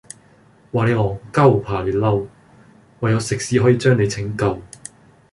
[0.71, 2.25] 話你戇鳩怕你嬲，
[3.01, 4.59] 唯有食屎可以將你拯救